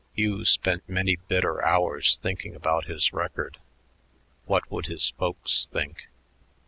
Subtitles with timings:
[0.15, 3.59] Hugh spent many bitter hours thinking about his record.
[4.45, 6.07] What would his folks think?